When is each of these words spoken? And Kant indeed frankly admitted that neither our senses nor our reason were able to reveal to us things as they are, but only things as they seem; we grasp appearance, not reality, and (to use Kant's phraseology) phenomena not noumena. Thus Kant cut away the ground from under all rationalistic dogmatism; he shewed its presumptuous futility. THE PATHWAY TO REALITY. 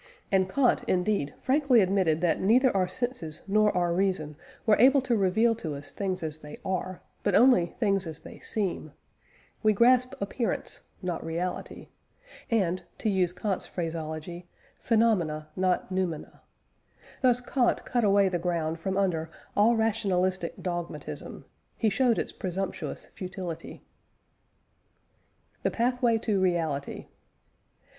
And 0.31 0.49
Kant 0.49 0.83
indeed 0.87 1.35
frankly 1.41 1.79
admitted 1.79 2.21
that 2.21 2.41
neither 2.41 2.75
our 2.75 2.87
senses 2.87 3.43
nor 3.47 3.71
our 3.77 3.93
reason 3.93 4.35
were 4.65 4.75
able 4.79 4.99
to 5.03 5.15
reveal 5.15 5.53
to 5.57 5.75
us 5.75 5.91
things 5.91 6.23
as 6.23 6.39
they 6.39 6.57
are, 6.65 7.03
but 7.21 7.35
only 7.35 7.67
things 7.79 8.07
as 8.07 8.21
they 8.21 8.39
seem; 8.39 8.93
we 9.61 9.73
grasp 9.73 10.15
appearance, 10.19 10.89
not 11.03 11.23
reality, 11.23 11.89
and 12.49 12.81
(to 12.97 13.11
use 13.11 13.31
Kant's 13.31 13.67
phraseology) 13.67 14.47
phenomena 14.79 15.49
not 15.55 15.91
noumena. 15.91 16.41
Thus 17.21 17.39
Kant 17.39 17.85
cut 17.85 18.03
away 18.03 18.27
the 18.27 18.39
ground 18.39 18.79
from 18.79 18.97
under 18.97 19.29
all 19.55 19.75
rationalistic 19.75 20.63
dogmatism; 20.63 21.45
he 21.77 21.91
shewed 21.91 22.17
its 22.17 22.31
presumptuous 22.31 23.05
futility. 23.13 23.83
THE 25.61 25.69
PATHWAY 25.69 26.17
TO 26.17 26.39
REALITY. 26.41 27.05